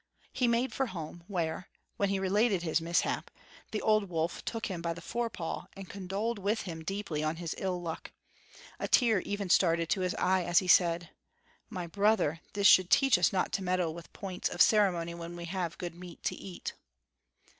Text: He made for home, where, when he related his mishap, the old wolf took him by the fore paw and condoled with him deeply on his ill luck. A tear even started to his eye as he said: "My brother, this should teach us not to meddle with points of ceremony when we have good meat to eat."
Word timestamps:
He 0.33 0.47
made 0.47 0.73
for 0.73 0.87
home, 0.87 1.23
where, 1.27 1.69
when 1.97 2.09
he 2.09 2.17
related 2.17 2.63
his 2.63 2.81
mishap, 2.81 3.29
the 3.69 3.83
old 3.83 4.09
wolf 4.09 4.43
took 4.45 4.65
him 4.65 4.81
by 4.81 4.95
the 4.95 4.99
fore 5.01 5.29
paw 5.29 5.67
and 5.73 5.87
condoled 5.91 6.39
with 6.39 6.61
him 6.61 6.83
deeply 6.83 7.23
on 7.23 7.35
his 7.35 7.53
ill 7.59 7.79
luck. 7.79 8.11
A 8.79 8.87
tear 8.87 9.19
even 9.19 9.47
started 9.47 9.89
to 9.91 10.01
his 10.01 10.15
eye 10.15 10.41
as 10.43 10.57
he 10.57 10.67
said: 10.67 11.11
"My 11.69 11.85
brother, 11.85 12.41
this 12.53 12.65
should 12.65 12.89
teach 12.89 13.15
us 13.19 13.31
not 13.31 13.51
to 13.51 13.63
meddle 13.63 13.93
with 13.93 14.11
points 14.11 14.49
of 14.49 14.59
ceremony 14.59 15.13
when 15.13 15.35
we 15.35 15.45
have 15.45 15.77
good 15.77 15.93
meat 15.93 16.23
to 16.23 16.35
eat." 16.35 16.73